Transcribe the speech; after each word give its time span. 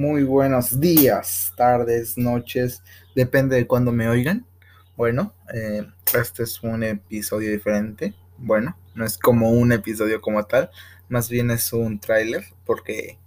Muy 0.00 0.24
buenos 0.24 0.80
días, 0.80 1.52
tardes, 1.58 2.16
noches, 2.16 2.82
depende 3.14 3.56
de 3.56 3.66
cuándo 3.66 3.92
me 3.92 4.08
oigan. 4.08 4.46
Bueno, 4.96 5.34
eh, 5.52 5.86
este 6.18 6.44
es 6.44 6.62
un 6.62 6.82
episodio 6.82 7.50
diferente. 7.50 8.14
Bueno, 8.38 8.78
no 8.94 9.04
es 9.04 9.18
como 9.18 9.50
un 9.50 9.72
episodio 9.72 10.22
como 10.22 10.42
tal, 10.46 10.70
más 11.10 11.28
bien 11.28 11.50
es 11.50 11.70
un 11.74 12.00
tráiler 12.00 12.44
porque 12.64 13.18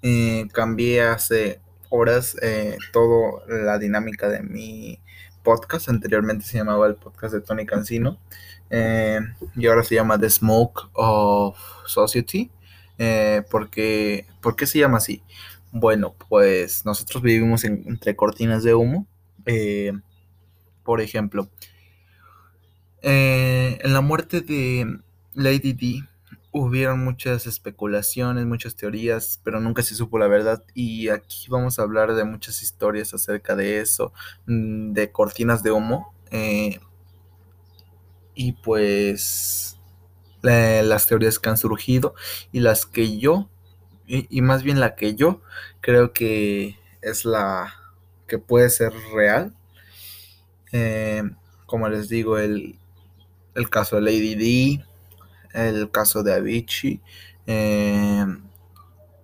eh, 0.00 0.48
cambié 0.54 1.02
hace 1.02 1.60
horas 1.90 2.34
eh, 2.40 2.78
toda 2.94 3.42
la 3.46 3.78
dinámica 3.78 4.30
de 4.30 4.42
mi 4.42 5.00
podcast. 5.42 5.90
Anteriormente 5.90 6.46
se 6.46 6.56
llamaba 6.56 6.86
el 6.86 6.94
podcast 6.94 7.34
de 7.34 7.42
Tony 7.42 7.66
Cancino 7.66 8.18
y 8.70 9.66
ahora 9.66 9.84
se 9.84 9.96
llama 9.96 10.18
The 10.18 10.30
Smoke 10.30 10.92
of 10.94 11.58
Society. 11.86 12.50
Porque, 13.50 14.26
¿Por 14.40 14.56
qué 14.56 14.66
se 14.66 14.78
llama 14.78 14.98
así? 14.98 15.22
Bueno, 15.72 16.14
pues 16.28 16.84
nosotros 16.84 17.22
vivimos 17.22 17.64
entre 17.64 18.14
cortinas 18.14 18.62
de 18.62 18.74
humo. 18.74 19.06
Eh, 19.46 19.92
por 20.84 21.00
ejemplo, 21.00 21.48
eh, 23.02 23.78
en 23.82 23.94
la 23.94 24.00
muerte 24.00 24.42
de 24.42 24.98
Lady 25.34 25.72
D 25.72 26.04
hubieron 26.52 27.02
muchas 27.02 27.46
especulaciones, 27.46 28.44
muchas 28.44 28.76
teorías, 28.76 29.40
pero 29.42 29.60
nunca 29.60 29.82
se 29.82 29.94
supo 29.94 30.18
la 30.18 30.28
verdad. 30.28 30.62
Y 30.74 31.08
aquí 31.08 31.46
vamos 31.48 31.78
a 31.78 31.82
hablar 31.82 32.14
de 32.14 32.24
muchas 32.24 32.62
historias 32.62 33.14
acerca 33.14 33.56
de 33.56 33.80
eso, 33.80 34.12
mm, 34.46 34.92
de 34.92 35.10
cortinas 35.10 35.62
de 35.62 35.72
humo. 35.72 36.14
Eh, 36.30 36.78
y 38.34 38.52
pues 38.52 39.78
las 40.42 41.06
teorías 41.06 41.38
que 41.38 41.48
han 41.48 41.56
surgido 41.56 42.14
y 42.50 42.60
las 42.60 42.84
que 42.86 43.18
yo 43.18 43.48
y, 44.06 44.42
más 44.42 44.62
bien 44.62 44.80
la 44.80 44.94
que 44.94 45.14
yo 45.14 45.40
creo 45.80 46.12
que 46.12 46.76
es 47.00 47.24
la 47.24 47.74
que 48.26 48.38
puede 48.38 48.68
ser 48.70 48.92
real. 49.14 49.54
Eh, 50.72 51.22
como 51.66 51.88
les 51.88 52.08
digo, 52.08 52.38
el, 52.38 52.78
caso 53.70 53.96
de 53.96 54.02
Lady 54.02 54.34
D, 54.34 54.84
el 55.54 55.90
caso 55.90 56.22
de 56.22 56.34
Avicii, 56.34 57.00
eh, 57.46 58.26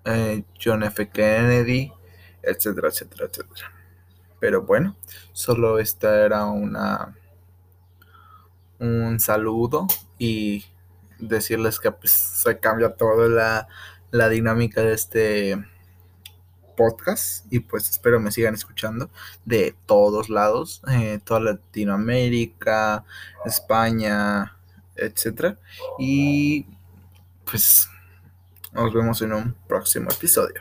eh, 0.04 0.44
John 0.62 0.82
F. 0.84 1.10
Kennedy, 1.10 1.92
etcétera, 2.42 2.88
etcétera, 2.88 3.26
etcétera. 3.26 3.72
Pero 4.40 4.62
bueno, 4.62 4.96
solo 5.32 5.78
esta 5.78 6.24
era 6.24 6.46
una 6.46 7.14
un 8.78 9.18
saludo 9.18 9.88
y 10.18 10.64
decirles 11.18 11.80
que 11.80 11.90
pues, 11.90 12.12
se 12.12 12.58
cambia 12.58 12.90
toda 12.90 13.28
la 13.28 13.68
la 14.10 14.28
dinámica 14.28 14.82
de 14.82 14.94
este 14.94 15.64
podcast 16.76 17.44
y 17.52 17.60
pues 17.60 17.90
espero 17.90 18.20
me 18.20 18.30
sigan 18.30 18.54
escuchando 18.54 19.10
de 19.44 19.74
todos 19.86 20.28
lados, 20.28 20.82
eh, 20.88 21.18
toda 21.24 21.40
Latinoamérica, 21.40 23.04
España, 23.44 24.56
etcétera 24.94 25.58
y 25.98 26.66
pues 27.44 27.88
nos 28.72 28.92
vemos 28.92 29.20
en 29.22 29.32
un 29.32 29.54
próximo 29.66 30.10
episodio. 30.10 30.60